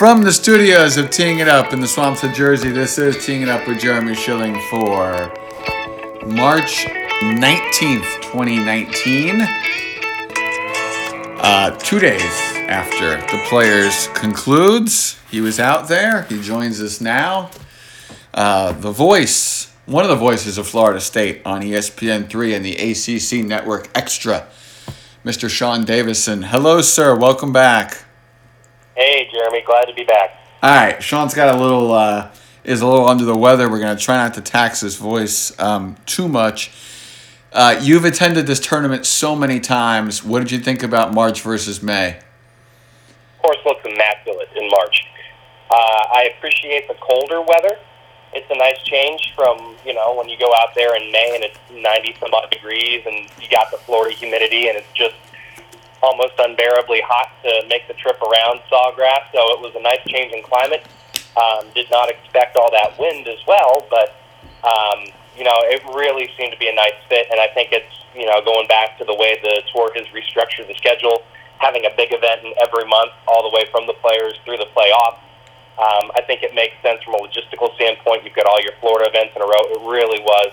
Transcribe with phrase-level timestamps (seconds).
[0.00, 3.42] From the studios of Teeing It Up in the swamps of Jersey, this is Teeing
[3.42, 5.30] It Up with Jeremy Schilling for
[6.24, 6.86] March
[7.20, 9.42] 19th, 2019.
[11.38, 12.22] Uh, two days
[12.66, 16.22] after the Players concludes, he was out there.
[16.22, 17.50] He joins us now.
[18.32, 22.74] Uh, the voice, one of the voices of Florida State on E ESPN3 and the
[22.74, 24.46] ACC Network Extra,
[25.26, 25.50] Mr.
[25.50, 26.44] Sean Davison.
[26.44, 27.14] Hello, sir.
[27.14, 28.06] Welcome back.
[29.00, 29.62] Hey, Jeremy.
[29.62, 30.36] Glad to be back.
[30.62, 32.30] All right, Sean's got a little uh,
[32.64, 33.70] is a little under the weather.
[33.70, 36.70] We're gonna try not to tax his voice um, too much.
[37.50, 40.22] Uh, you've attended this tournament so many times.
[40.22, 42.18] What did you think about March versus May?
[42.18, 45.06] Of course, looks immaculate in March.
[45.70, 47.78] Uh, I appreciate the colder weather.
[48.34, 51.44] It's a nice change from you know when you go out there in May and
[51.44, 55.14] it's ninety some odd degrees and you got the Florida humidity and it's just
[56.02, 59.28] almost unbearably hot to make the trip around Sawgrass.
[59.32, 60.84] So it was a nice change in climate.
[61.36, 64.18] Um, did not expect all that wind as well, but
[64.66, 67.28] um, you know it really seemed to be a nice fit.
[67.30, 70.66] And I think it's you know going back to the way the tour has restructured
[70.66, 71.22] the schedule,
[71.58, 74.68] having a big event in every month, all the way from the players through the
[74.74, 75.22] playoffs.
[75.78, 78.24] Um, I think it makes sense from a logistical standpoint.
[78.24, 79.64] You've got all your Florida events in a row.
[79.70, 80.52] It really was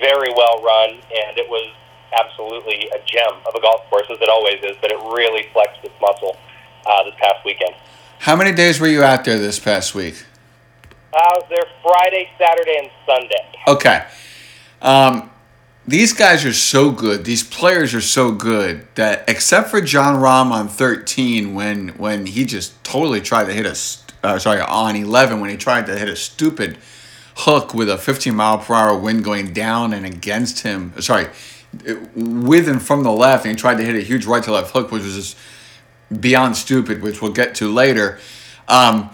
[0.00, 1.70] very well run, and it was
[2.12, 4.76] absolutely a gem of a golf course, as it always is.
[4.80, 6.36] But it really flexed its muscle
[6.84, 7.74] uh, this past weekend.
[8.18, 10.24] How many days were you out there this past week?
[11.14, 13.58] I was there Friday, Saturday, and Sunday.
[13.68, 14.06] Okay.
[14.82, 15.30] Um,
[15.86, 17.24] these guys are so good.
[17.24, 22.44] These players are so good that except for Jon Rahm on 13 when when he
[22.44, 23.76] just totally tried to hit a
[24.26, 26.78] uh, sorry on 11 when he tried to hit a stupid
[27.36, 30.92] hook with a 15 mile per hour wind going down and against him.
[31.00, 31.28] Sorry,
[32.14, 34.72] with and from the left, and he tried to hit a huge right to left
[34.72, 35.36] hook, which was just
[36.20, 38.18] beyond stupid, which we'll get to later.
[38.68, 39.10] Um,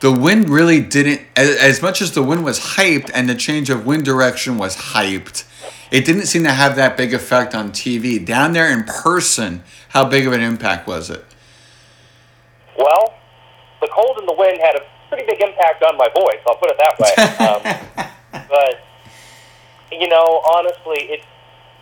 [0.00, 3.70] the wind really didn't, as, as much as the wind was hyped and the change
[3.70, 5.44] of wind direction was hyped,
[5.90, 8.24] it didn't seem to have that big effect on TV.
[8.24, 11.24] Down there in person, how big of an impact was it?
[12.76, 13.14] Well,
[13.80, 16.40] the cold and the wind had a pretty big impact on my voice.
[16.46, 18.34] I'll put it that way.
[18.42, 18.80] um, but
[19.92, 21.24] you know, honestly, it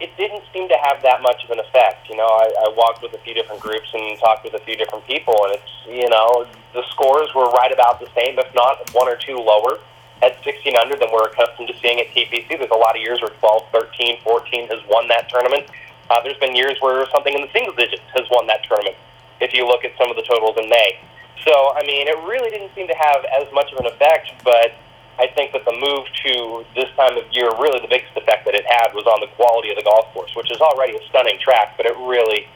[0.03, 2.11] it didn't seem to have that much of an effect.
[2.11, 4.75] You know, I, I walked with a few different groups and talked with a few
[4.75, 8.83] different people, and it's you know the scores were right about the same, if not
[8.93, 9.79] one or two lower
[10.23, 12.47] at 16 under than we're accustomed to seeing at TPC.
[12.51, 15.67] There's a lot of years where 12, 13, 14 has won that tournament.
[16.11, 18.95] Uh, there's been years where something in the single digits has won that tournament.
[19.41, 20.99] If you look at some of the totals in May.
[21.43, 24.79] So, I mean, it really didn't seem to have as much of an effect, but
[25.19, 28.55] I think that the move to this time of year, really the biggest effect that
[28.55, 31.39] it had was on the quality of the golf course, which is already a stunning
[31.39, 32.49] track, but it really,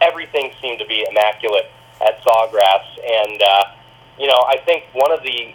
[0.00, 2.84] everything seemed to be immaculate at Sawgrass.
[3.04, 3.64] And, uh,
[4.18, 5.54] you know, I think one of the,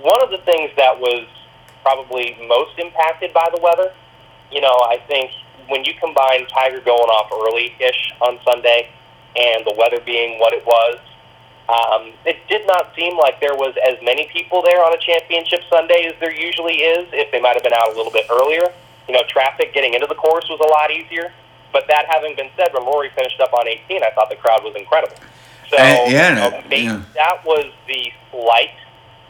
[0.00, 1.28] one of the things that was
[1.82, 3.92] probably most impacted by the weather,
[4.50, 5.30] you know, I think
[5.68, 8.88] when you combine Tiger going off early-ish on Sunday
[9.36, 10.98] and the weather being what it was,
[11.68, 15.60] um, it did not seem like there was as many people there on a championship
[15.70, 17.08] Sunday as there usually is.
[17.12, 18.72] If they might have been out a little bit earlier,
[19.08, 21.32] you know, traffic getting into the course was a lot easier.
[21.72, 24.62] But that having been said, when Rory finished up on 18, I thought the crowd
[24.62, 25.16] was incredible.
[25.70, 27.02] So Uh, yeah, no, maybe yeah.
[27.14, 28.74] that was the slight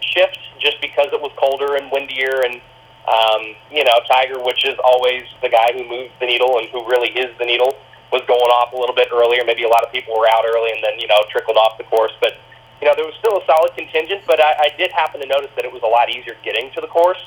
[0.00, 2.60] shift, just because it was colder and windier, and
[3.06, 6.84] um, you know, Tiger, which is always the guy who moves the needle and who
[6.88, 7.76] really is the needle,
[8.12, 9.43] was going off a little bit earlier.
[9.45, 11.89] Maybe a lot of people were out early and then you know trickled off the
[11.89, 12.37] course, but
[12.81, 14.23] you know there was still a solid contingent.
[14.27, 16.81] But I, I did happen to notice that it was a lot easier getting to
[16.81, 17.25] the course,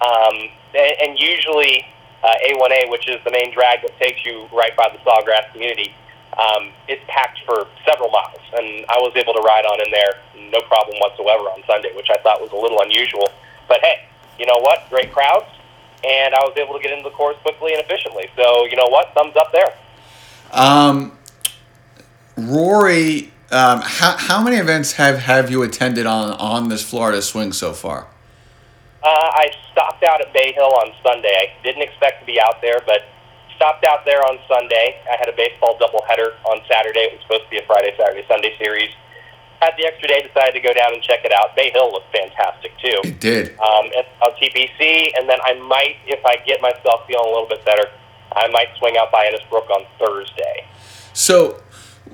[0.00, 1.84] um, and, and usually
[2.24, 5.94] uh, A1A, which is the main drag that takes you right by the Sawgrass community,
[6.38, 10.16] um, it's packed for several miles, and I was able to ride on in there
[10.52, 13.28] no problem whatsoever on Sunday, which I thought was a little unusual.
[13.68, 14.06] But hey,
[14.38, 14.88] you know what?
[14.88, 15.48] Great crowds,
[16.04, 18.30] and I was able to get into the course quickly and efficiently.
[18.36, 19.12] So you know what?
[19.14, 19.76] Thumbs up there.
[20.52, 21.12] Um,
[22.36, 27.52] Rory, um, how, how many events have, have you attended on, on this Florida swing
[27.52, 28.06] so far?
[29.02, 31.28] Uh, I stopped out at Bay Hill on Sunday.
[31.28, 33.02] I didn't expect to be out there, but
[33.56, 35.00] stopped out there on Sunday.
[35.10, 37.10] I had a baseball doubleheader on Saturday.
[37.10, 38.90] It was supposed to be a Friday, Saturday, Sunday series.
[39.60, 41.54] Had the extra day, decided to go down and check it out.
[41.54, 42.98] Bay Hill looked fantastic too.
[43.04, 43.58] It did.
[43.60, 47.48] Um, and on TPC, and then I might, if I get myself feeling a little
[47.48, 47.86] bit better,
[48.36, 50.66] I might swing out by Innisbrook on Thursday.
[51.12, 51.62] So,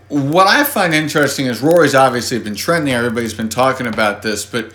[0.08, 2.94] what I find interesting is Rory's obviously been trending.
[2.94, 4.72] Everybody's been talking about this, but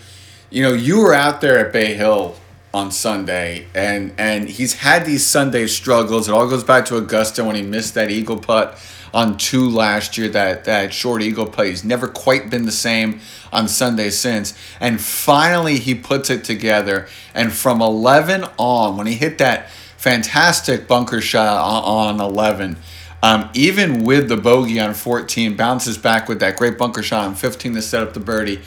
[0.49, 2.35] you know, you were out there at Bay Hill
[2.73, 6.27] on Sunday, and and he's had these Sunday struggles.
[6.27, 8.79] It all goes back to Augusta when he missed that eagle putt
[9.13, 10.29] on two last year.
[10.29, 11.67] That that short eagle putt.
[11.67, 13.19] He's never quite been the same
[13.51, 14.57] on Sunday since.
[14.79, 17.07] And finally, he puts it together.
[17.33, 19.69] And from eleven on, when he hit that
[20.03, 22.77] fantastic bunker shot on, on eleven.
[23.21, 27.35] Um, even with the bogey on 14, bounces back with that great bunker shot on
[27.35, 28.59] 15 to set up the birdie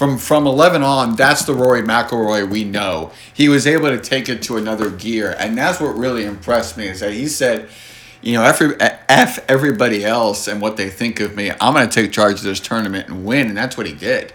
[0.00, 3.12] from from 11 on, that's the Rory McIlroy we know.
[3.34, 6.88] He was able to take it to another gear, and that's what really impressed me
[6.88, 7.68] is that he said,
[8.22, 11.50] you know, every f everybody else and what they think of me.
[11.60, 14.32] I'm going to take charge of this tournament and win, and that's what he did.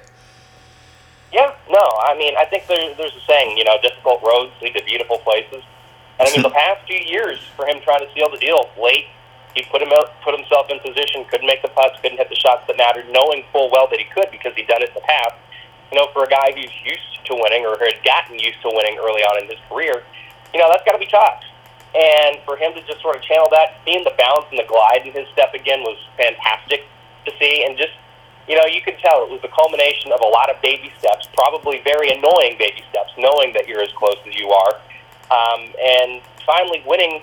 [1.34, 4.76] Yeah, no, I mean, I think there, there's a saying, you know, difficult roads lead
[4.76, 5.64] to beautiful places.
[6.20, 9.08] And I mean, the past few years for him trying to seal the deal late,
[9.56, 12.36] he put him out, put himself in position, couldn't make the putts, couldn't hit the
[12.36, 15.08] shots that mattered, knowing full well that he could because he'd done it in the
[15.08, 15.36] past
[15.92, 18.98] you know, for a guy who's used to winning or had gotten used to winning
[19.00, 20.04] early on in his career,
[20.54, 21.44] you know, that's got to be tough.
[21.96, 25.08] And for him to just sort of channel that, seeing the bounce and the glide
[25.08, 26.84] in his step again was fantastic
[27.24, 27.64] to see.
[27.64, 27.96] And just,
[28.48, 31.30] you know, you could tell it was the culmination of a lot of baby steps,
[31.32, 34.82] probably very annoying baby steps, knowing that you're as close as you are.
[35.32, 37.22] Um, and finally winning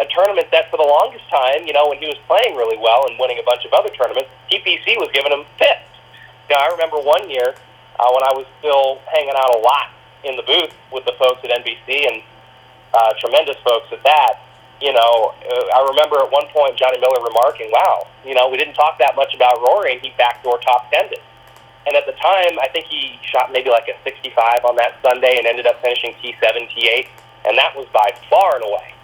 [0.00, 3.06] a tournament that for the longest time, you know, when he was playing really well
[3.06, 5.86] and winning a bunch of other tournaments, TPC was giving him fits.
[6.50, 7.54] Know, I remember one year
[7.98, 11.40] uh, when I was still hanging out a lot in the booth with the folks
[11.44, 12.22] at NBC and
[12.92, 14.42] uh, tremendous folks at that.
[14.82, 18.58] You know, uh, I remember at one point Johnny Miller remarking, "Wow, you know, we
[18.58, 21.22] didn't talk that much about Rory, and he backdoor top tended."
[21.86, 25.36] And at the time, I think he shot maybe like a 65 on that Sunday
[25.38, 27.08] and ended up finishing T7, T8,
[27.44, 28.94] and that was by far and away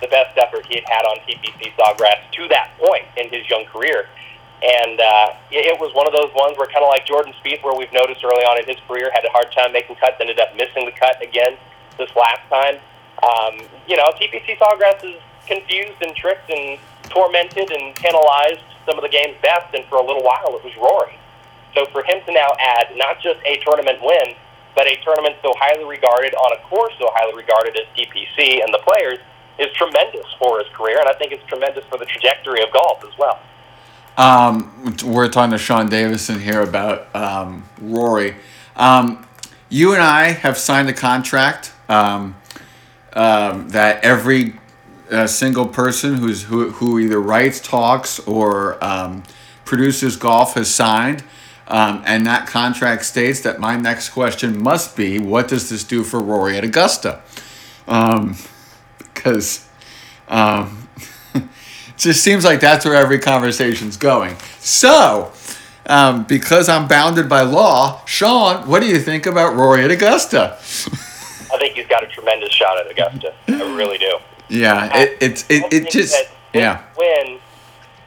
[0.00, 3.64] the best effort he had had on TPC Sawgrass to that point in his young
[3.66, 4.08] career.
[4.62, 7.76] And uh, it was one of those ones where, kind of like Jordan Spieth, where
[7.76, 10.54] we've noticed early on in his career, had a hard time making cuts, ended up
[10.56, 11.56] missing the cut again
[11.96, 12.76] this last time.
[13.24, 19.02] Um, you know, TPC Sawgrass is confused and tricked and tormented and penalized some of
[19.02, 21.16] the game's best, and for a little while it was Rory.
[21.74, 24.34] So for him to now add not just a tournament win,
[24.74, 28.72] but a tournament so highly regarded on a course so highly regarded as TPC and
[28.72, 29.18] the players
[29.58, 33.04] is tremendous for his career, and I think it's tremendous for the trajectory of golf
[33.04, 33.38] as well.
[34.16, 38.36] Um, we're talking to Sean Davison here about um, Rory.
[38.76, 39.26] Um,
[39.68, 42.36] you and I have signed a contract um,
[43.12, 44.54] um, that every
[45.10, 49.22] uh, single person who's who, who either writes, talks, or um,
[49.64, 51.22] produces golf has signed.
[51.70, 56.20] And that contract states that my next question must be, what does this do for
[56.20, 57.22] Rory at Augusta?
[59.14, 59.68] Because
[60.28, 60.88] um
[61.96, 64.36] just seems like that's where every conversation's going.
[64.58, 65.32] So,
[65.86, 70.56] um, because I'm bounded by law, Sean, what do you think about Rory at Augusta?
[71.52, 73.34] I think he's got a tremendous shot at Augusta.
[73.48, 74.18] I really do.
[74.48, 76.16] Yeah, it, it's it, it just
[76.52, 76.82] yeah.
[76.96, 77.38] Win.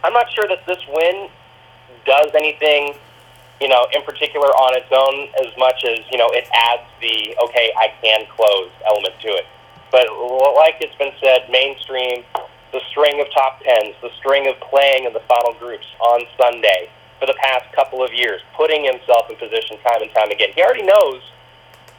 [0.04, 1.30] I'm not sure that this win
[2.06, 2.96] does anything,
[3.62, 7.36] you know, in particular on its own as much as you know it adds the
[7.44, 9.46] okay I can close element to it.
[9.92, 10.10] But
[10.58, 12.26] like it's been said, mainstream
[12.74, 16.90] the string of top tens, the string of playing in the final groups on Sunday
[17.20, 20.50] for the past couple of years, putting himself in position time and time again.
[20.58, 21.22] He already knows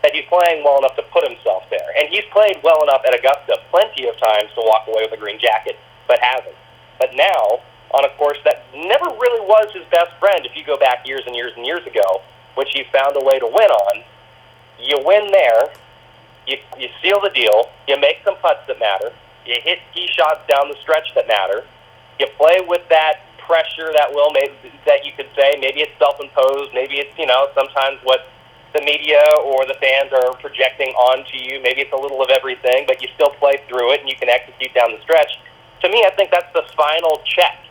[0.03, 1.95] that he's playing well enough to put himself there.
[1.97, 5.17] And he's played well enough at Augusta plenty of times to walk away with a
[5.17, 6.59] green jacket, but hasn't.
[6.99, 7.63] But now,
[7.95, 11.23] on a course that never really was his best friend, if you go back years
[11.27, 12.21] and years and years ago,
[12.57, 14.03] which he found a way to win on,
[14.83, 15.71] you win there,
[16.47, 19.13] you, you seal the deal, you make some putts that matter,
[19.47, 21.65] you hit key shots down the stretch that matter.
[22.19, 24.55] You play with that pressure that will maybe
[24.87, 28.27] that you could say maybe it's self-imposed, maybe it's you know sometimes what
[28.73, 31.61] the media or the fans are projecting onto you.
[31.63, 34.29] Maybe it's a little of everything, but you still play through it and you can
[34.29, 35.39] execute down the stretch.
[35.83, 37.64] To me, I think that's the final check.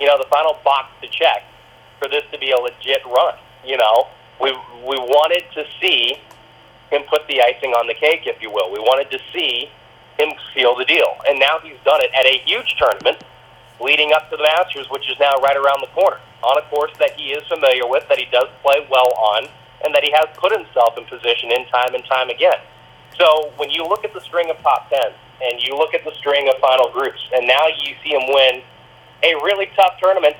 [0.00, 1.44] You know, the final box to check
[1.98, 3.34] for this to be a legit run.
[3.64, 4.06] You know,
[4.40, 4.52] we
[4.86, 6.16] we wanted to see
[6.90, 8.72] him put the icing on the cake, if you will.
[8.72, 9.70] We wanted to see
[10.18, 11.16] him seal the deal.
[11.28, 13.22] And now he's done it at a huge tournament
[13.80, 16.90] leading up to the Masters, which is now right around the corner, on a course
[16.98, 19.46] that he is familiar with, that he does play well on,
[19.84, 22.58] and that he has put himself in position in time and time again.
[23.16, 26.12] So when you look at the string of top tens, and you look at the
[26.18, 28.62] string of final groups, and now you see him win
[29.22, 30.36] a really tough tournament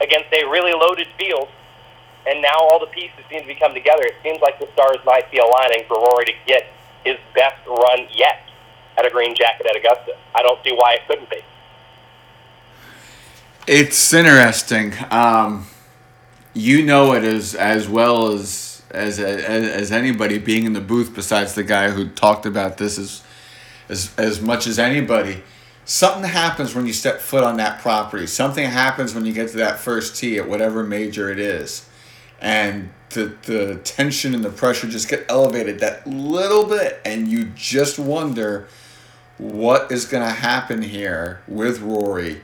[0.00, 1.48] against a really loaded field,
[2.26, 4.02] and now all the pieces seem to be coming together.
[4.04, 6.66] It seems like the stars might be aligning for Rory to get
[7.04, 8.42] his best run yet
[8.98, 10.16] at a green jacket at Augusta.
[10.34, 11.40] I don't see why it couldn't be.
[13.66, 14.94] It's interesting.
[15.10, 15.66] Um,
[16.54, 21.14] you know it as as well as, as as as anybody being in the booth.
[21.14, 23.22] Besides the guy who talked about this as
[23.88, 25.42] as as much as anybody.
[25.86, 28.26] Something happens when you step foot on that property.
[28.26, 31.88] Something happens when you get to that first tee at whatever major it is.
[32.40, 37.46] And the, the tension and the pressure just get elevated that little bit, and you
[37.54, 38.68] just wonder
[39.38, 42.42] what is going to happen here with Rory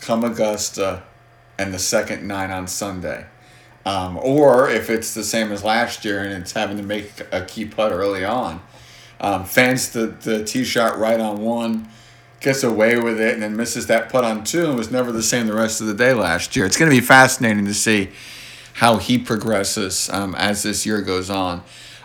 [0.00, 1.02] come Augusta
[1.58, 3.26] and the second nine on Sunday.
[3.86, 7.44] Um, or if it's the same as last year and it's having to make a
[7.44, 8.62] key putt early on.
[9.20, 11.88] Um, fans the, the tee shot right on one,
[12.40, 15.22] gets away with it, and then misses that putt on two and was never the
[15.22, 16.66] same the rest of the day last year.
[16.66, 18.10] It's going to be fascinating to see
[18.74, 21.62] how he progresses um, as this year goes on.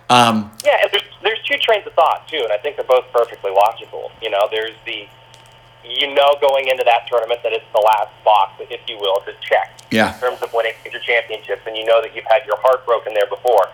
[0.09, 3.05] Um, yeah, and there's, there's two trains of thought, too, and I think they're both
[3.11, 4.11] perfectly logical.
[4.21, 5.07] You know, there's the
[5.87, 9.33] you know going into that tournament that it's the last box, if you will, to
[9.41, 10.13] check yeah.
[10.13, 13.13] in terms of winning major championships, and you know that you've had your heart broken
[13.13, 13.69] there before.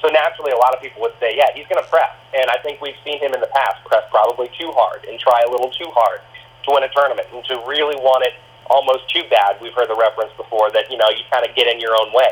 [0.00, 2.12] So naturally, a lot of people would say, yeah, he's going to press.
[2.36, 5.40] And I think we've seen him in the past press probably too hard and try
[5.46, 6.20] a little too hard
[6.64, 8.34] to win a tournament and to really want it
[8.68, 9.56] almost too bad.
[9.62, 12.12] We've heard the reference before that, you know, you kind of get in your own
[12.12, 12.28] way.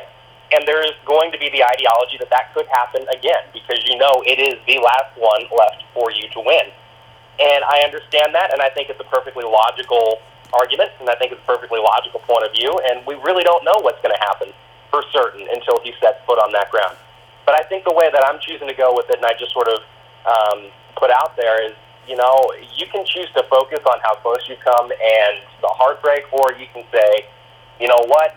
[0.52, 4.22] And there's going to be the ideology that that could happen again because you know
[4.26, 6.68] it is the last one left for you to win.
[7.40, 11.32] And I understand that, and I think it's a perfectly logical argument, and I think
[11.32, 12.70] it's a perfectly logical point of view.
[12.86, 14.54] And we really don't know what's going to happen
[14.90, 16.94] for certain until he sets foot on that ground.
[17.46, 19.52] But I think the way that I'm choosing to go with it, and I just
[19.52, 19.80] sort of
[20.24, 21.74] um, put out there, is
[22.08, 26.32] you know you can choose to focus on how close you come and the heartbreak,
[26.32, 27.26] or you can say,
[27.80, 28.34] you know what,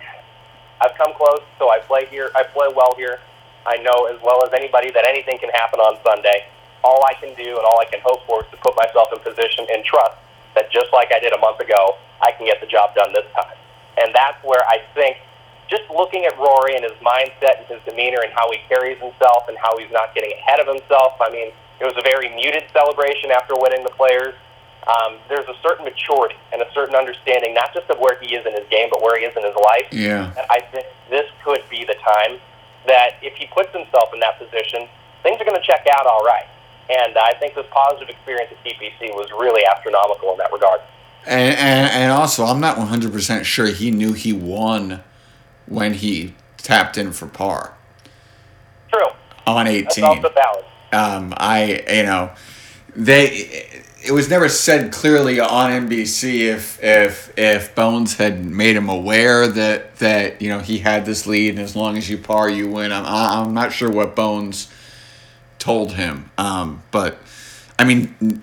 [0.81, 3.19] I've come close, so I play here, I play well here.
[3.65, 6.47] I know as well as anybody that anything can happen on Sunday
[6.87, 9.19] all I can do and all I can hope for is to put myself in
[9.19, 10.15] position and trust
[10.55, 13.27] that just like I did a month ago, I can get the job done this
[13.35, 13.55] time.
[13.99, 15.17] And that's where I think
[15.69, 19.47] just looking at Rory and his mindset and his demeanor and how he carries himself
[19.47, 21.19] and how he's not getting ahead of himself.
[21.19, 24.33] I mean, it was a very muted celebration after winning the players.
[24.87, 28.45] Um, there's a certain maturity and a certain understanding, not just of where he is
[28.47, 29.87] in his game, but where he is in his life.
[29.91, 30.31] Yeah.
[30.31, 32.39] And I think this could be the time
[32.87, 34.87] that if he puts himself in that position,
[35.23, 36.47] things are going to check out all right.
[36.89, 40.79] And I think this positive experience at TPC was really astronomical in that regard.
[41.25, 45.03] And, and, and also, I'm not 100% sure he knew he won
[45.67, 47.73] when he tapped in for par.
[48.91, 49.07] True.
[49.45, 49.83] On 18.
[49.83, 50.65] That's also valid.
[50.91, 52.31] Um, I, you know,
[52.95, 53.27] they,
[54.03, 59.47] it was never said clearly on NBC if, if, if Bones had made him aware
[59.47, 62.69] that, that, you know, he had this lead and as long as you par, you
[62.69, 62.91] win.
[62.91, 64.71] I'm, I'm not sure what Bones
[65.59, 66.31] told him.
[66.37, 67.19] Um, but
[67.77, 68.41] I mean,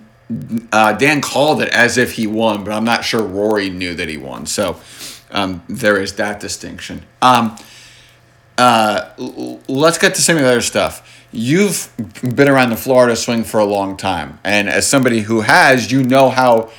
[0.71, 4.09] uh, Dan called it as if he won, but I'm not sure Rory knew that
[4.09, 4.45] he won.
[4.45, 4.79] So
[5.35, 7.03] um, there is that distinction.
[7.21, 7.57] Um,
[8.57, 11.27] uh, l- let's get to some of the other stuff.
[11.31, 15.91] You've been around the Florida swing for a long time, and as somebody who has,
[15.91, 16.71] you know how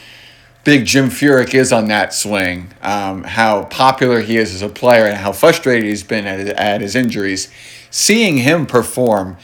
[0.64, 5.04] big Jim Furyk is on that swing, um, how popular he is as a player,
[5.04, 7.52] and how frustrated he's been at, at his injuries.
[7.90, 9.36] Seeing him perform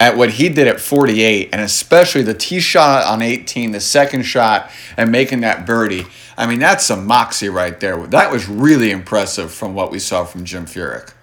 [0.00, 4.22] at what he did at 48, and especially the tee shot on 18, the second
[4.22, 6.06] shot, and making that birdie.
[6.36, 8.06] I mean, that's some moxie right there.
[8.08, 11.14] That was really impressive from what we saw from Jim Furyk.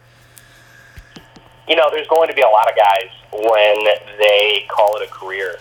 [1.67, 3.85] You know, there's going to be a lot of guys when
[4.17, 5.57] they call it a career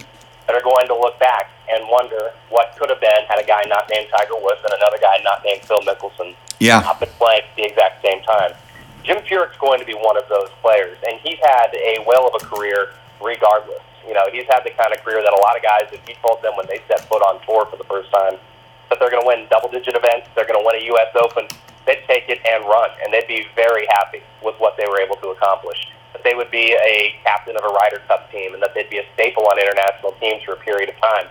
[0.47, 3.63] that are going to look back and wonder what could have been had a guy
[3.69, 6.81] not named Tiger Woods and another guy not named Phil Mickelson yeah.
[6.81, 8.53] not been playing at the exact same time.
[9.03, 12.43] Jim Furyk's going to be one of those players, and he's had a whale of
[12.43, 12.91] a career
[13.23, 13.85] regardless.
[14.07, 16.17] You know, he's had the kind of career that a lot of guys, if you
[16.25, 18.41] told them when they set foot on tour for the first time
[18.89, 21.15] that they're going to win double-digit events, they're going to win a U.S.
[21.15, 21.47] Open,
[21.87, 25.17] they'd take it and run, and they'd be very happy with what they were able
[25.23, 25.79] to accomplish.
[26.13, 28.99] That they would be a captain of a Ryder Cup team, and that they'd be
[28.99, 31.31] a staple on international teams for a period of time.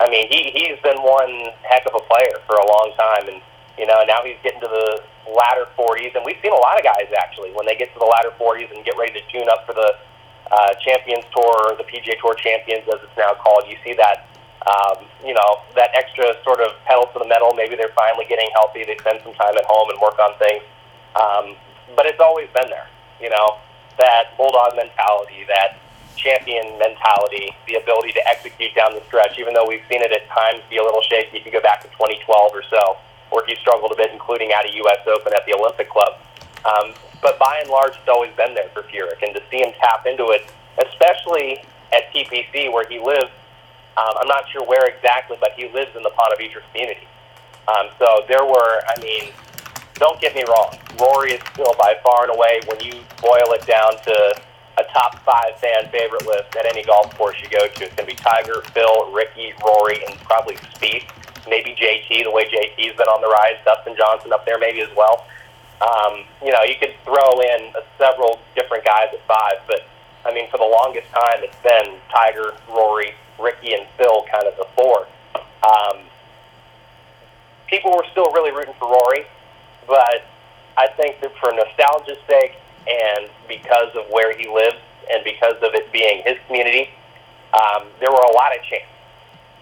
[0.00, 3.40] I mean, he he's been one heck of a player for a long time, and
[3.78, 5.00] you know now he's getting to the
[5.30, 8.04] latter 40s, and we've seen a lot of guys actually when they get to the
[8.04, 9.96] latter 40s and get ready to tune up for the
[10.50, 13.64] uh, Champions Tour, the PGA Tour Champions, as it's now called.
[13.68, 14.28] You see that,
[14.66, 17.54] um, you know, that extra sort of pedal to the metal.
[17.54, 18.84] Maybe they're finally getting healthy.
[18.84, 20.62] They spend some time at home and work on things.
[21.16, 21.56] Um,
[21.96, 22.86] but it's always been there,
[23.20, 23.58] you know,
[23.98, 25.78] that bulldog mentality, that
[26.16, 29.38] champion mentality, the ability to execute down the stretch.
[29.38, 31.80] Even though we've seen it at times be a little shaky, if you go back
[31.82, 32.96] to 2012 or so,
[33.30, 35.00] where he struggled a bit, including at a U.S.
[35.06, 36.18] Open at the Olympic Club.
[36.64, 39.72] Um, but by and large, it's always been there for Furyk, and to see him
[39.80, 40.50] tap into it,
[40.86, 43.30] especially at TPC where he lives,
[43.96, 47.06] um, I'm not sure where exactly, but he lives in the Ponte Vedra community.
[47.68, 49.32] Um, so there were, I mean,
[49.94, 53.66] don't get me wrong, Rory is still by far and away, when you boil it
[53.66, 54.34] down to
[54.78, 58.08] a top five fan favorite list at any golf course you go to, it's going
[58.08, 61.08] to be Tiger, Phil, Rickie, Rory, and probably Spieth.
[61.48, 64.90] maybe JT, the way JT's been on the rise, Dustin Johnson up there maybe as
[64.96, 65.26] well.
[65.80, 69.86] Um, you know, you could throw in several different guys at five, but
[70.24, 74.56] I mean, for the longest time, it's been Tiger, Rory, Rickie, and Phil, kind of
[74.56, 75.06] the four.
[75.62, 75.98] Um,
[77.68, 79.26] people were still really rooting for Rory,
[79.86, 80.24] but
[80.76, 82.54] I think that for nostalgia's sake
[82.88, 84.80] and because of where he lives
[85.12, 86.90] and because of it being his community,
[87.54, 88.86] um, there were a lot of chants.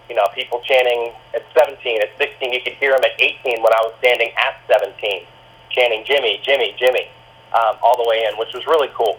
[0.09, 2.53] You know, people chanting at 17, at 16.
[2.53, 5.27] You could hear them at 18 when I was standing at 17
[5.75, 7.11] chanting Jimmy, Jimmy, Jimmy,
[7.53, 9.19] um, all the way in, which was really cool.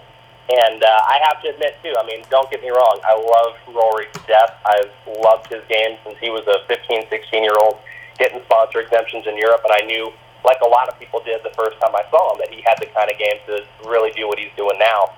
[0.50, 3.57] And uh, I have to admit, too, I mean, don't get me wrong, I love
[3.74, 4.53] Rory to death.
[4.65, 7.77] I've loved his game since he was a 15, 16 year old
[8.17, 10.13] getting sponsor exemptions in Europe, and I knew,
[10.45, 12.77] like a lot of people did the first time I saw him, that he had
[12.79, 15.12] the kind of game to really do what he's doing now.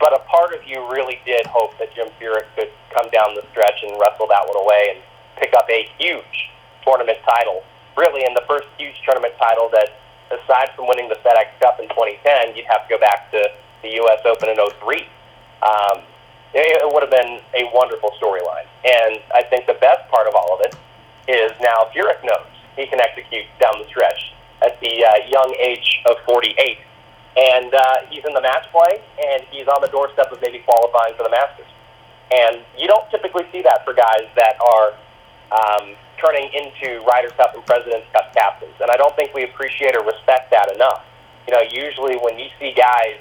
[0.00, 3.46] But a part of you really did hope that Jim Furyk could come down the
[3.54, 4.98] stretch and wrestle that one away and
[5.38, 6.50] pick up a huge
[6.82, 7.62] tournament title.
[7.96, 10.01] Really, in the first huge tournament title that
[10.32, 13.40] aside from winning the FedEx Cup in 2010, you'd have to go back to
[13.82, 14.20] the U.S.
[14.24, 15.06] Open in 03.
[15.62, 16.02] Um,
[16.54, 18.68] it, would have been a wonderful storyline.
[18.84, 20.74] And I think the best part of all of it
[21.28, 26.02] is now Furyk knows he can execute down the stretch at the uh, young age
[26.06, 26.78] of 48.
[27.36, 31.14] And uh, he's in the match play, and he's on the doorstep of maybe qualifying
[31.16, 31.68] for the Masters.
[32.30, 34.92] And you don't typically see that for guys that are
[35.52, 38.74] um, turning into Ryder Cup and President's Cup captains.
[38.80, 41.04] And I don't think we appreciate or respect that enough.
[41.46, 43.20] You know, usually when you see guys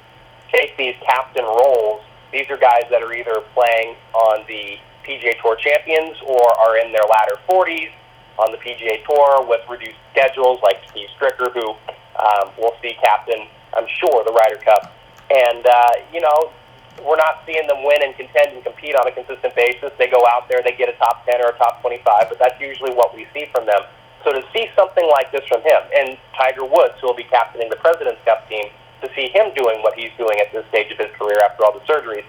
[0.52, 5.56] take these captain roles, these are guys that are either playing on the PGA Tour
[5.56, 7.92] champions or are in their latter 40s
[8.38, 11.76] on the PGA Tour with reduced schedules, like Steve Stricker, who
[12.20, 14.94] um, will see captain, I'm sure, the Ryder Cup.
[15.30, 16.52] And, uh, you know,
[17.00, 19.92] we're not seeing them win and contend and compete on a consistent basis.
[19.98, 22.60] They go out there, they get a top 10 or a top 25, but that's
[22.60, 23.82] usually what we see from them.
[24.24, 27.70] So to see something like this from him, and Tiger Woods, who will be captaining
[27.70, 28.70] the President's Cup team,
[29.02, 31.74] to see him doing what he's doing at this stage of his career after all
[31.74, 32.26] the surgeries,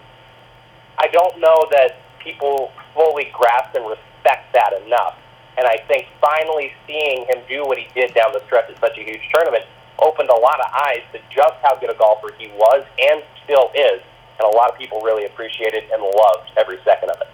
[0.96, 5.18] I don't know that people fully grasp and respect that enough.
[5.58, 8.96] And I think finally seeing him do what he did down the stretch at such
[8.96, 9.64] a huge tournament
[9.98, 13.70] opened a lot of eyes to just how good a golfer he was and still
[13.74, 14.00] is
[14.38, 17.28] and a lot of people really appreciated and loved every second of it.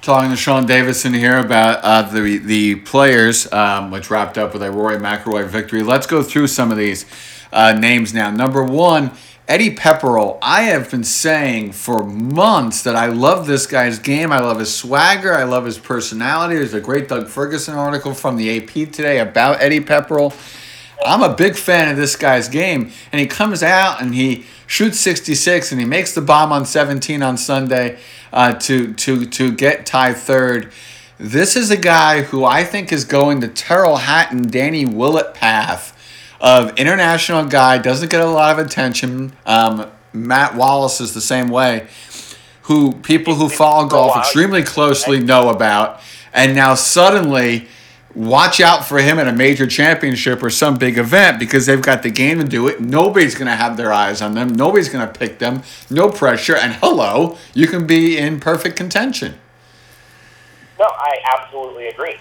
[0.00, 4.62] Talking to Sean Davison here about uh, the the players, um, which wrapped up with
[4.62, 5.82] a Rory McIlroy victory.
[5.82, 7.04] Let's go through some of these
[7.52, 8.30] uh, names now.
[8.30, 9.10] Number one,
[9.48, 10.38] Eddie Pepperell.
[10.42, 14.30] I have been saying for months that I love this guy's game.
[14.30, 15.34] I love his swagger.
[15.34, 16.56] I love his personality.
[16.56, 20.34] There's a great Doug Ferguson article from the AP today about Eddie Pepperell.
[21.04, 25.00] I'm a big fan of this guy's game, and he comes out and he shoots
[25.00, 27.98] 66 and he makes the bomb on 17 on Sunday
[28.32, 30.70] uh, to to to get tied third.
[31.18, 35.96] This is a guy who I think is going the Tyrrell Hatton, Danny Willett path
[36.40, 39.32] of international guy, doesn't get a lot of attention.
[39.44, 41.88] Um, Matt Wallace is the same way,
[42.62, 46.00] who people who follow golf extremely closely know about,
[46.32, 47.66] and now suddenly
[48.18, 52.02] watch out for him at a major championship or some big event because they've got
[52.02, 52.80] the game to do it.
[52.80, 54.48] Nobody's going to have their eyes on them.
[54.48, 55.62] Nobody's going to pick them.
[55.88, 56.56] No pressure.
[56.56, 59.36] And hello, you can be in perfect contention.
[60.80, 62.16] No, I absolutely agree.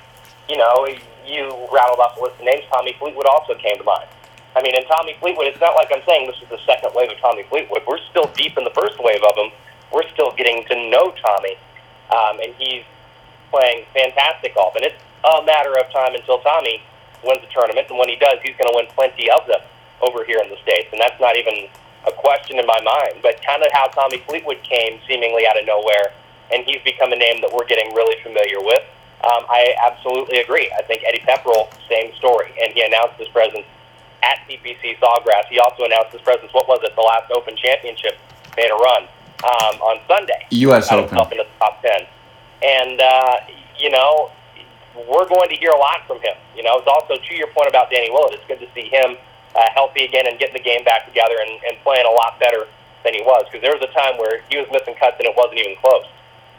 [0.47, 0.87] You know,
[1.25, 2.63] you rattled off a list of names.
[2.69, 4.07] Tommy Fleetwood also came to mind.
[4.55, 7.09] I mean, in Tommy Fleetwood, it's not like I'm saying this is the second wave
[7.09, 7.81] of Tommy Fleetwood.
[7.87, 9.51] We're still deep in the first wave of him.
[9.91, 11.57] We're still getting to know Tommy,
[12.13, 12.83] um, and he's
[13.51, 14.75] playing fantastic golf.
[14.75, 16.81] And it's a matter of time until Tommy
[17.23, 19.61] wins the tournament, and when he does, he's going to win plenty of them
[20.01, 20.87] over here in the States.
[20.91, 21.69] And that's not even
[22.05, 25.65] a question in my mind, but kind of how Tommy Fleetwood came seemingly out of
[25.65, 26.13] nowhere,
[26.53, 28.83] and he's become a name that we're getting really familiar with.
[29.25, 30.71] Um, I absolutely agree.
[30.77, 33.65] I think Eddie Pepperell, same story, and he announced his presence
[34.21, 35.49] at TPC Sawgrass.
[35.49, 36.53] He also announced his presence.
[36.53, 36.95] What was it?
[36.95, 38.17] The last Open Championship
[38.55, 39.03] made a run
[39.43, 40.45] um, on Sunday.
[40.51, 40.91] U.S.
[40.91, 41.17] Open.
[41.17, 42.05] Up in the top ten,
[42.61, 43.37] and uh,
[43.79, 44.31] you know
[45.05, 46.33] we're going to hear a lot from him.
[46.55, 48.33] You know, it's also to your point about Danny Willett.
[48.33, 49.17] It's good to see him
[49.53, 52.65] uh, healthy again and getting the game back together and, and playing a lot better
[53.03, 53.45] than he was.
[53.45, 56.05] Because there was a time where he was missing cuts and it wasn't even close.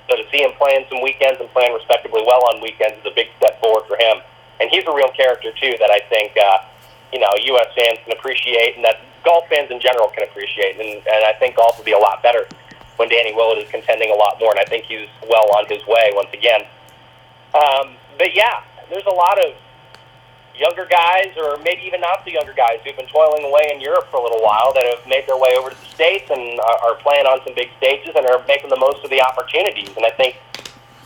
[0.08, 3.14] So to see him playing some weekends and playing respectably well on weekends is a
[3.14, 4.22] big step forward for him.
[4.60, 6.64] And he's a real character too that I think uh,
[7.12, 7.68] you know U.S.
[7.76, 10.80] fans can appreciate and that golf fans in general can appreciate.
[10.80, 12.48] And, and I think golf will be a lot better
[12.96, 14.50] when Danny Willett is contending a lot more.
[14.50, 16.62] And I think he's well on his way once again.
[17.54, 19.54] Um, but yeah, there's a lot of
[20.58, 24.10] younger guys, or maybe even not so younger guys, who've been toiling away in Europe
[24.10, 26.78] for a little while that have made their way over to the States and are,
[26.82, 29.94] are playing on some big stages and are making the most of the opportunities.
[29.94, 30.36] And I think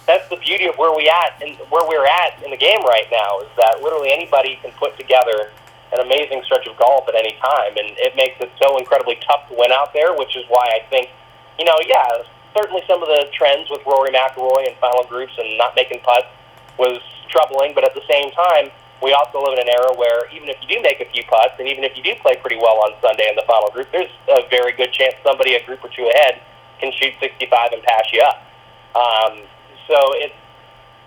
[0.09, 3.07] that's the beauty of where we at and where we're at in the game right
[3.12, 5.53] now is that literally anybody can put together
[5.92, 9.46] an amazing stretch of golf at any time, and it makes it so incredibly tough
[9.48, 10.16] to win out there.
[10.16, 11.12] Which is why I think,
[11.61, 12.25] you know, yeah,
[12.57, 16.33] certainly some of the trends with Rory McIlroy and final groups and not making putts
[16.78, 18.70] was troubling, but at the same time,
[19.02, 21.58] we also live in an era where even if you do make a few putts,
[21.58, 24.11] and even if you do play pretty well on Sunday in the final group, there's
[24.28, 26.40] a very good chance somebody a group or two ahead
[26.78, 28.42] can shoot 65 and pass you up.
[28.94, 29.42] Um,
[29.88, 30.35] so it's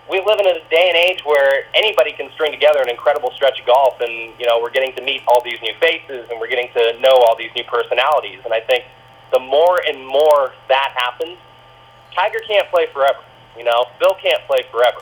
[0.09, 3.59] we live in a day and age where anybody can string together an incredible stretch
[3.59, 6.49] of golf, and you know we're getting to meet all these new faces, and we're
[6.49, 8.39] getting to know all these new personalities.
[8.45, 8.85] And I think
[9.31, 11.37] the more and more that happens,
[12.13, 13.19] Tiger can't play forever.
[13.57, 15.01] You know, Phil can't play forever.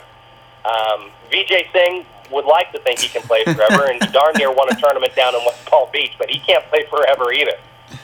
[0.64, 4.52] Um, Vijay Singh would like to think he can play forever, and he darn near
[4.52, 7.56] won a tournament down in West Palm Beach, but he can't play forever either.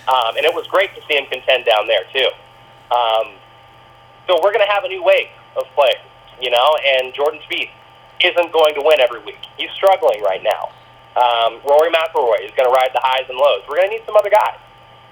[0.09, 2.29] Um, and it was great to see him contend down there too.
[2.95, 3.35] Um,
[4.27, 6.01] so we're going to have a new wave of players
[6.41, 7.71] you know, and Jordan Spieth
[8.25, 9.41] isn't going to win every week.
[9.57, 10.73] He's struggling right now.
[11.17, 13.63] Um, Rory McIlroy is going to ride the highs and lows.
[13.69, 14.59] We're going to need some other guys.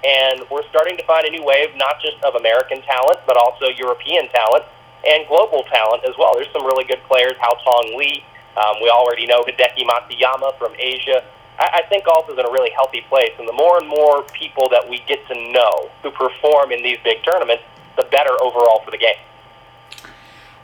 [0.03, 3.67] And we're starting to find a new wave, not just of American talent, but also
[3.67, 4.65] European talent
[5.05, 6.35] and global talent as well.
[6.35, 8.23] There's some really good players, Haotong Li.
[8.57, 11.23] Um, we already know Hideki Matsuyama from Asia.
[11.59, 14.23] I, I think golf is in a really healthy place, and the more and more
[14.33, 17.63] people that we get to know who perform in these big tournaments,
[17.95, 19.15] the better overall for the game.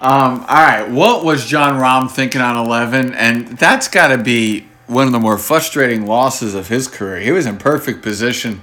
[0.01, 3.13] Um, all right, what was Jon Rahm thinking on 11?
[3.13, 7.19] And that's got to be one of the more frustrating losses of his career.
[7.19, 8.61] He was in perfect position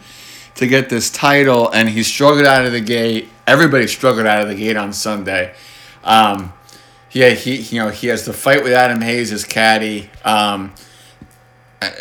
[0.57, 3.29] to get this title, and he struggled out of the gate.
[3.47, 5.55] Everybody struggled out of the gate on Sunday.
[6.05, 6.53] Um,
[7.11, 10.11] yeah, he you know he has the fight with Adam Hayes, his caddy.
[10.25, 10.73] Um,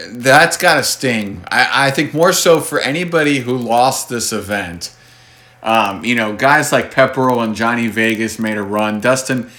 [0.10, 1.43] that's got to sting.
[1.49, 4.95] I, I think more so for anybody who lost this event
[5.63, 8.99] um, you know, guys like Pepperell and Johnny Vegas made a run.
[8.99, 9.51] Dustin,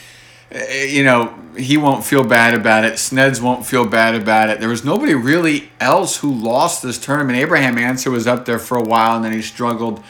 [0.51, 2.95] eh, you know, he won't feel bad about it.
[2.95, 4.59] Sneds won't feel bad about it.
[4.59, 7.38] There was nobody really else who lost this tournament.
[7.38, 10.03] Abraham Ancer was up there for a while and then he struggled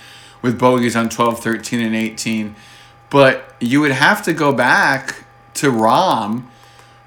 [0.42, 2.55] with bogeys on 12, 13, and 18.
[3.09, 5.24] But you would have to go back
[5.55, 6.44] to Rahm,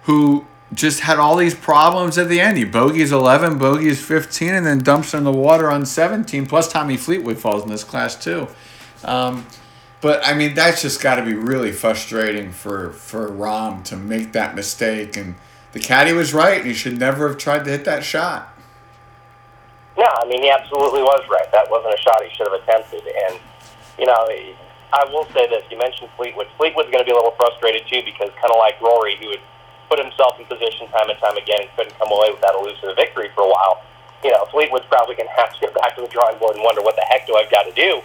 [0.04, 2.58] who just had all these problems at the end.
[2.58, 6.46] He bogeys 11, bogeys 15, and then dumps in the water on 17.
[6.48, 8.48] Plus, Tommy Fleetwood falls in this class, too.
[9.04, 9.46] Um,
[10.02, 14.34] but I mean, that's just got to be really frustrating for for Rahm to make
[14.34, 15.18] that mistake.
[15.18, 15.34] And
[15.72, 18.55] the caddy was right; he should never have tried to hit that shot.
[19.98, 21.48] Yeah, I mean, he absolutely was right.
[21.52, 23.08] That wasn't a shot he should have attempted.
[23.08, 23.40] And
[23.98, 24.28] you know,
[24.92, 26.48] I will say this: you mentioned Fleetwood.
[26.58, 29.44] Fleetwood's going to be a little frustrated too because, kind of like Rory, he would
[29.88, 32.96] put himself in position time and time again and couldn't come away with that elusive
[32.96, 33.84] victory for a while.
[34.24, 36.64] You know, Fleetwood's probably going to have to get back to the drawing board and
[36.66, 38.02] wonder what the heck do I've got to do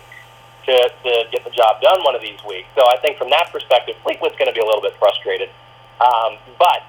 [0.67, 2.69] to, to get the job done one of these weeks.
[2.77, 5.49] So I think from that perspective, Fleetwood's going to be a little bit frustrated.
[6.01, 6.85] Um, but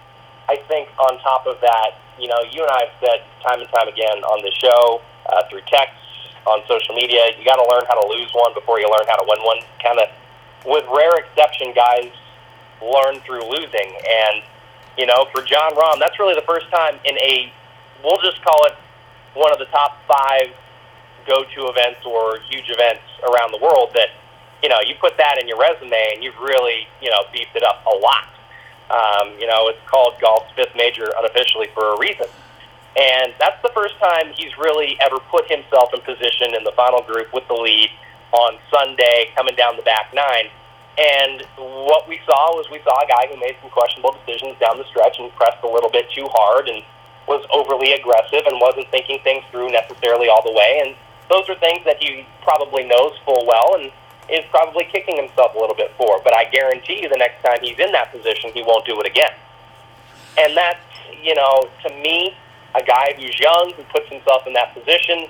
[0.49, 3.69] I think on top of that, you know, you and I have said time and
[3.69, 5.97] time again on the show, uh, through texts,
[6.45, 9.15] on social media, you got to learn how to lose one before you learn how
[9.15, 9.62] to win one.
[9.82, 10.10] Kind of,
[10.65, 12.10] with rare exception, guys
[12.82, 13.93] learn through losing.
[14.10, 14.41] And,
[14.97, 17.54] you know, for Jon Rahm, that's really the first time in a,
[18.04, 18.73] we'll just call it
[19.34, 20.49] one of the top five
[21.27, 24.10] go-to events or huge events around the world that
[24.63, 27.63] you know you put that in your resume and you've really you know beefed it
[27.63, 28.27] up a lot.
[28.91, 32.27] Um, you know, it's called golf's fifth major unofficially for a reason.
[32.99, 37.01] And that's the first time he's really ever put himself in position in the final
[37.01, 37.89] group with the lead
[38.32, 40.51] on Sunday coming down the back nine.
[40.99, 44.77] And what we saw was we saw a guy who made some questionable decisions down
[44.77, 46.84] the stretch and pressed a little bit too hard and
[47.27, 50.84] was overly aggressive and wasn't thinking things through necessarily all the way.
[50.84, 50.95] And
[51.32, 53.91] those are things that he probably knows full well and
[54.29, 56.21] is probably kicking himself a little bit for.
[56.23, 59.07] But I guarantee you the next time he's in that position, he won't do it
[59.07, 59.34] again.
[60.38, 60.79] And that's,
[61.21, 62.36] you know, to me,
[62.75, 65.27] a guy who's young, who puts himself in that position,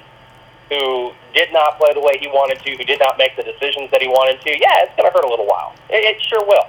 [0.70, 3.92] who did not play the way he wanted to, who did not make the decisions
[3.92, 5.74] that he wanted to, yeah, it's going to hurt a little while.
[5.90, 6.68] It, it sure will.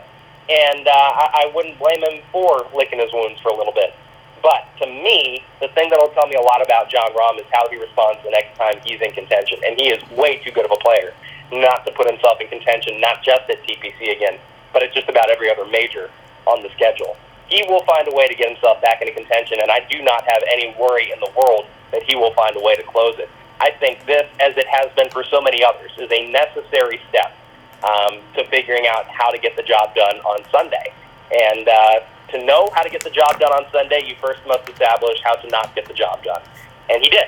[0.49, 3.95] And uh, I, I wouldn't blame him for licking his wounds for a little bit.
[4.43, 7.69] But to me, the thing that'll tell me a lot about Jon Rahm is how
[7.71, 9.59] he responds the next time he's in contention.
[9.65, 11.15] And he is way too good of a player
[11.53, 14.39] not to put himself in contention, not just at TPC again,
[14.73, 16.11] but at just about every other major
[16.47, 17.17] on the schedule.
[17.49, 20.25] He will find a way to get himself back into contention, and I do not
[20.25, 23.29] have any worry in the world that he will find a way to close it.
[23.61, 27.37] I think this, as it has been for so many others, is a necessary step
[27.85, 30.93] um, to figuring out how to get the job done on Sunday.
[31.31, 32.01] And uh,
[32.33, 35.37] to know how to get the job done on Sunday, you first must establish how
[35.37, 36.43] to not get the job done.
[36.91, 37.27] And he did.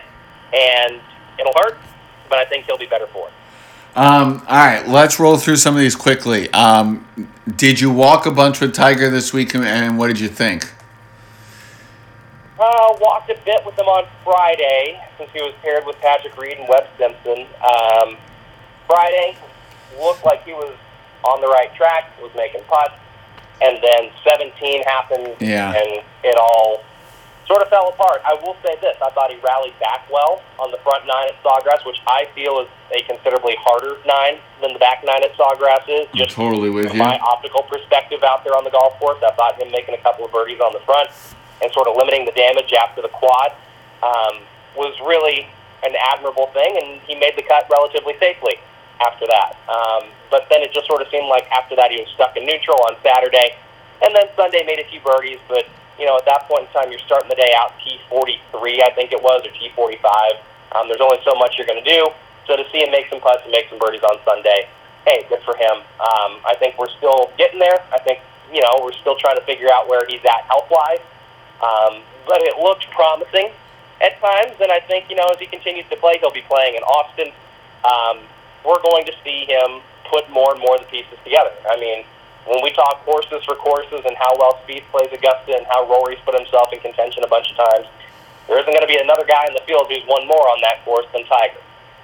[0.53, 1.01] And
[1.39, 1.79] it'll hurt,
[2.29, 3.35] but I think he'll be better for it.
[3.97, 6.53] Um, all right, let's roll through some of these quickly.
[6.53, 7.07] Um,
[7.57, 10.73] did you walk a bunch with Tiger this week, and what did you think?
[12.59, 16.59] Uh, walked a bit with him on Friday since he was paired with Patrick Reed
[16.59, 17.47] and Webb Simpson.
[17.63, 18.17] Um,
[18.87, 19.37] Friday
[20.01, 20.75] looked like he was
[21.25, 22.95] on the right track, was making putts,
[23.63, 25.73] and then 17 happened, Yeah.
[25.75, 26.83] and it all
[27.47, 28.23] sort of fell apart.
[28.25, 31.37] I will say this: I thought he rallied back well on the front nine at
[31.43, 35.85] Sawgrass, which I feel is a considerably harder nine than the back nine at Sawgrass
[35.89, 36.09] is.
[36.15, 37.03] I'm totally with from you.
[37.05, 40.25] my optical perspective out there on the golf course, I thought him making a couple
[40.25, 41.11] of birdies on the front
[41.63, 43.53] and sort of limiting the damage after the quad
[44.03, 44.41] um,
[44.77, 45.47] was really
[45.85, 48.57] an admirable thing, and he made the cut relatively safely
[49.01, 49.57] after that.
[49.69, 52.45] Um, but then it just sort of seemed like after that he was stuck in
[52.45, 53.57] neutral on Saturday,
[54.03, 55.67] and then Sunday made a few birdies, but
[55.99, 59.13] you know at that point in time you're starting the day out T43, I think
[59.13, 60.05] it was, or T45.
[60.75, 62.11] Um, there's only so much you're going to do.
[62.47, 64.69] So to see him make some putts and make some birdies on Sunday,
[65.07, 65.81] hey, good for him.
[66.01, 67.81] Um, I think we're still getting there.
[67.93, 68.21] I think
[68.53, 71.01] you know we're still trying to figure out where he's at health wise.
[71.63, 73.53] Um, but it looked promising
[74.01, 76.75] at times, and I think you know as he continues to play, he'll be playing
[76.75, 77.33] in Austin.
[77.85, 78.19] Um,
[78.65, 81.53] we're going to see him put more and more of the pieces together.
[81.69, 82.05] I mean,
[82.47, 86.21] when we talk horses for courses and how well Spieth plays Augusta and how Rory's
[86.25, 87.87] put himself in contention a bunch of times,
[88.49, 90.85] there isn't going to be another guy in the field who's won more on that
[90.85, 91.61] course than Tiger.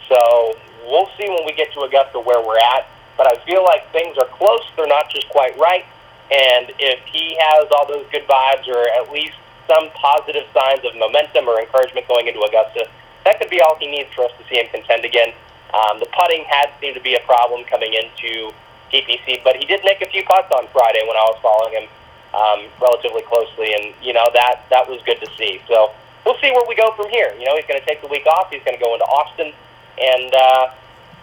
[0.09, 0.57] So
[0.89, 2.89] we'll see when we get to Augusta where we're at.
[3.17, 5.85] But I feel like things are close; they're not just quite right.
[6.33, 9.37] And if he has all those good vibes, or at least
[9.69, 12.89] some positive signs of momentum or encouragement going into Augusta,
[13.25, 15.35] that could be all he needs for us to see him contend again.
[15.71, 18.53] Um, the putting had seemed to be a problem coming into
[18.91, 21.87] TPC, but he did make a few putts on Friday when I was following him
[22.35, 25.63] um, relatively closely, and you know that that was good to see.
[25.67, 25.93] So
[26.25, 27.35] we'll see where we go from here.
[27.39, 28.51] You know, he's going to take the week off.
[28.51, 29.53] He's going to go into Austin,
[29.99, 30.71] and uh,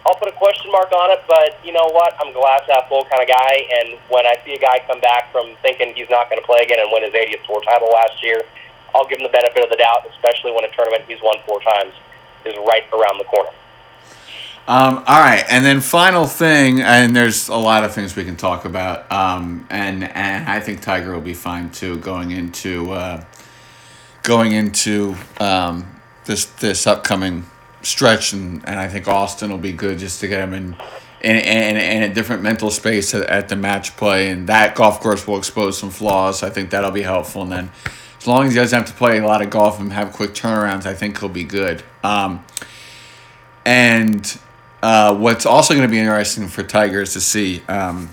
[0.06, 1.20] I'll put a question mark on it.
[1.28, 2.16] But you know what?
[2.20, 5.32] I'm glass half full kind of guy, and when I see a guy come back
[5.32, 8.22] from thinking he's not going to play again and win his 80th tour title last
[8.24, 8.44] year,
[8.94, 11.60] I'll give him the benefit of the doubt, especially when a tournament he's won four
[11.60, 11.92] times
[12.44, 13.52] is right around the corner.
[14.68, 18.36] Um, all right, and then final thing, and there's a lot of things we can
[18.36, 23.24] talk about, um, and and I think Tiger will be fine too going into uh,
[24.24, 25.86] going into um,
[26.26, 27.46] this this upcoming
[27.80, 30.76] stretch, and, and I think Austin will be good just to get him in
[31.22, 35.00] in, in, in a different mental space at, at the match play, and that golf
[35.00, 36.42] course will expose some flaws.
[36.42, 37.70] I think that'll be helpful, and then
[38.18, 40.32] as long as he doesn't have to play a lot of golf and have quick
[40.32, 41.82] turnarounds, I think he'll be good.
[42.04, 42.44] Um,
[43.64, 44.38] and
[44.82, 48.10] uh, what's also going to be interesting for Tiger is to see um,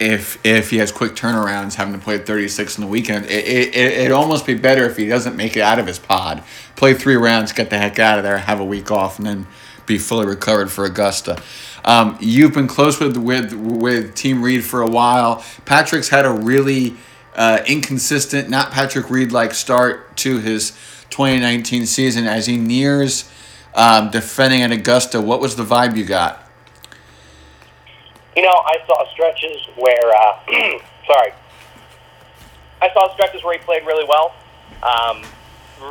[0.00, 3.26] if if he has quick turnarounds, having to play 36 in the weekend.
[3.26, 6.42] It, it, it'd almost be better if he doesn't make it out of his pod.
[6.76, 9.46] Play three rounds, get the heck out of there, have a week off, and then
[9.86, 11.40] be fully recovered for Augusta.
[11.84, 15.44] Um, you've been close with, with, with Team Reed for a while.
[15.64, 16.94] Patrick's had a really
[17.34, 20.70] uh, inconsistent, not Patrick Reed like start to his
[21.10, 23.28] 2019 season as he nears
[23.74, 25.20] um, defending at Augusta.
[25.20, 26.48] What was the vibe you got?
[28.36, 30.38] You know, I saw stretches where, uh,
[31.06, 31.32] sorry,
[32.80, 34.34] I saw stretches where he played really well.
[34.82, 35.22] Um,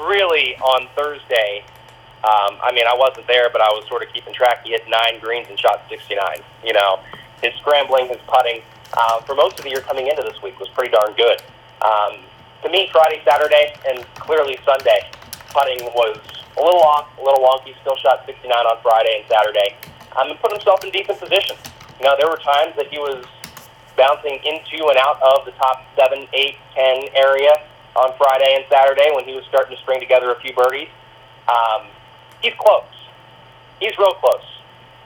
[0.07, 1.63] really, on Thursday,
[2.23, 4.63] um, I mean, I wasn't there, but I was sort of keeping track.
[4.63, 6.19] He hit nine greens and shot 69.
[6.63, 6.99] You know,
[7.41, 8.61] his scrambling, his putting,
[8.93, 11.41] uh, for most of the year coming into this week was pretty darn good.
[11.81, 12.19] Um,
[12.63, 15.09] to me, Friday, Saturday, and clearly Sunday,
[15.49, 16.19] putting was
[16.57, 17.73] a little off, a little wonky.
[17.81, 19.75] Still shot 69 on Friday and Saturday,
[20.15, 21.55] um, and put himself in decent position.
[21.99, 23.25] You know, there were times that he was
[23.97, 27.51] bouncing into and out of the top seven, eight, ten area
[27.95, 30.87] on Friday and Saturday when he was starting to string together a few birdies.
[31.47, 31.87] Um,
[32.41, 32.87] he's close.
[33.79, 34.45] He's real close.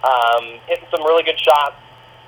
[0.04, 1.76] Um, hitting some really good shots.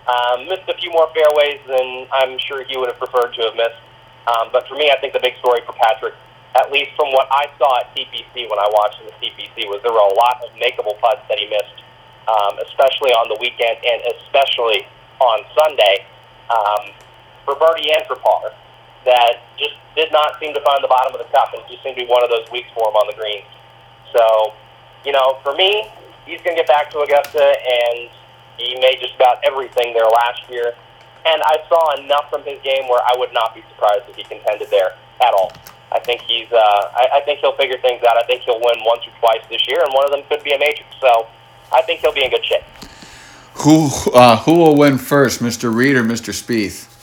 [0.08, 3.56] Um, missed a few more fairways than I'm sure he would have preferred to have
[3.56, 3.82] missed.
[4.28, 6.14] Um, but for me, I think the big story for Patrick,
[6.58, 9.82] at least from what I saw at TPC when I watched him at TPC, was
[9.84, 11.86] there were a lot of makeable putts that he missed,
[12.26, 14.90] um, especially on the weekend and especially
[15.22, 16.06] on Sunday
[16.50, 16.94] um,
[17.46, 18.52] for birdie and for par.
[19.06, 21.96] That just did not seem to find the bottom of the cup and just seemed
[21.96, 23.48] to be one of those weeks for him on the greens.
[24.12, 24.54] So,
[25.06, 25.88] you know, for me,
[26.26, 28.10] he's going to get back to Augusta and
[28.58, 30.74] he made just about everything there last year.
[31.26, 34.24] And I saw enough from his game where I would not be surprised if he
[34.24, 35.52] contended there at all.
[35.92, 36.52] I think he's.
[36.52, 38.18] Uh, I, I think he'll figure things out.
[38.18, 40.54] I think he'll win once or twice this year, and one of them could be
[40.54, 40.84] a major.
[41.00, 41.28] So,
[41.74, 42.64] I think he'll be in good shape.
[43.64, 45.74] Who uh, who will win first, Mr.
[45.74, 46.34] Reed or Mr.
[46.34, 46.94] Spieth?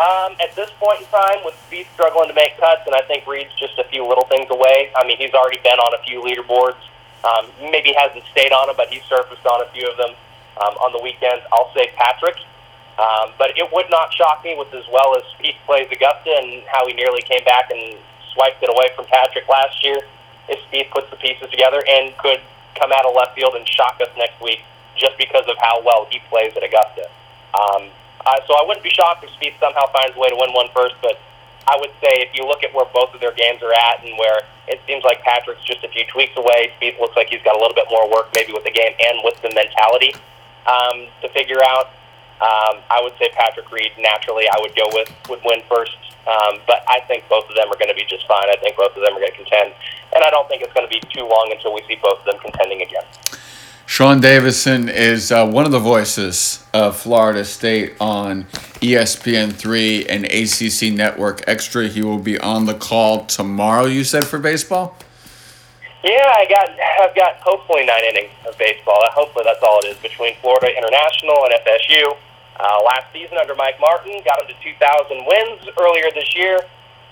[0.00, 3.26] Um, at this point in time, with Spieth struggling to make cuts, and I think
[3.26, 4.90] Reed's just a few little things away.
[4.96, 6.80] I mean, he's already been on a few leaderboards.
[7.20, 10.16] Um, maybe hasn't stayed on them, but he's surfaced on a few of them
[10.56, 11.44] um, on the weekends.
[11.52, 12.36] I'll say Patrick.
[13.00, 16.60] Um, but it would not shock me with as well as Spieth plays Augusta and
[16.68, 17.96] how he nearly came back and
[18.34, 19.96] swiped it away from Patrick last year.
[20.48, 22.40] If Spieth puts the pieces together and could
[22.76, 24.60] come out of left field and shock us next week
[24.96, 27.08] just because of how well he plays at Augusta.
[27.56, 27.88] Um,
[28.20, 30.68] uh, so I wouldn't be shocked if Spieth somehow finds a way to win one
[30.76, 31.16] first, but
[31.68, 34.12] I would say if you look at where both of their games are at and
[34.18, 37.56] where it seems like Patrick's just a few tweaks away, Spieth looks like he's got
[37.56, 40.12] a little bit more work maybe with the game and with the mentality
[40.68, 41.90] um, to figure out.
[42.40, 46.56] Um, I would say Patrick Reed naturally I would go with would win first, um,
[46.66, 48.48] but I think both of them are going to be just fine.
[48.48, 49.74] I think both of them are going to contend,
[50.14, 52.24] and I don't think it's going to be too long until we see both of
[52.24, 53.04] them contending again.
[53.90, 58.44] Sean Davison is uh, one of the voices of Florida State on
[58.80, 61.88] ESPN3 and ACC Network Extra.
[61.88, 64.96] He will be on the call tomorrow, you said, for baseball?
[66.04, 66.70] Yeah, I got
[67.02, 68.96] I've got hopefully nine innings of baseball.
[69.12, 72.16] Hopefully that's all it is between Florida International and FSU.
[72.60, 74.76] Uh, last season under Mike Martin, got him to 2,000
[75.24, 76.60] wins earlier this year,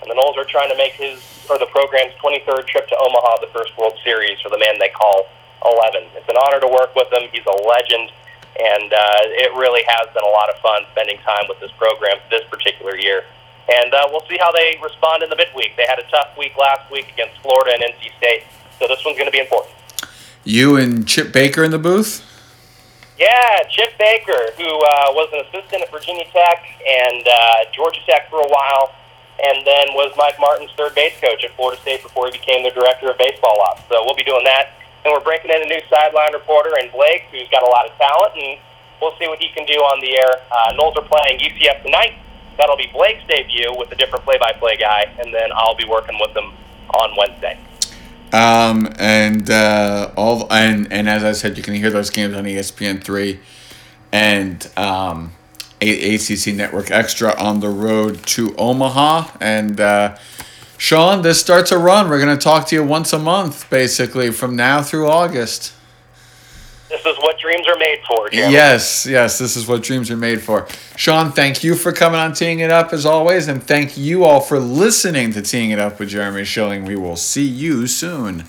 [0.01, 1.17] and the Noles are trying to make his
[1.49, 4.93] or the program's 23rd trip to Omaha, the first World Series for the man they
[4.93, 5.25] call
[5.65, 6.05] 11.
[6.13, 7.25] It's an honor to work with him.
[7.33, 8.13] He's a legend,
[8.61, 12.21] and uh, it really has been a lot of fun spending time with this program
[12.29, 13.25] this particular year.
[13.73, 15.73] And uh, we'll see how they respond in the midweek.
[15.75, 18.45] They had a tough week last week against Florida and NC State,
[18.77, 19.73] so this one's going to be important.
[20.45, 22.28] You and Chip Baker in the booth?
[23.19, 28.29] Yeah, Chip Baker, who uh, was an assistant at Virginia Tech and uh, Georgia Tech
[28.31, 28.95] for a while,
[29.43, 32.71] and then was Mike Martin's third base coach at Florida State before he became the
[32.71, 33.83] director of baseball ops.
[33.91, 34.71] So we'll be doing that.
[35.03, 37.95] And we're breaking in a new sideline reporter in Blake, who's got a lot of
[37.99, 38.55] talent, and
[39.03, 40.39] we'll see what he can do on the air.
[40.47, 42.15] Uh, Noles are playing UCF tonight.
[42.55, 46.33] That'll be Blake's debut with a different play-by-play guy, and then I'll be working with
[46.33, 46.55] them
[46.95, 47.59] on Wednesday.
[48.31, 52.43] Um, and uh, all and and as I said, you can hear those games on
[52.43, 53.39] ESPN three,
[54.11, 55.31] and um,
[55.81, 59.31] ACC Network Extra on the road to Omaha.
[59.39, 60.17] And uh,
[60.77, 62.09] Sean, this starts a run.
[62.09, 65.73] We're gonna talk to you once a month, basically, from now through August.
[66.89, 68.29] This is what dreams are made for.
[68.29, 68.51] Jeremy.
[68.51, 70.67] Yes, yes, this is what dreams are made for.
[70.95, 74.41] Sean, thank you for coming on Teeing It Up as always, and thank you all
[74.41, 76.85] for listening to Teeing It Up with Jeremy Schilling.
[76.85, 78.45] We will see you soon.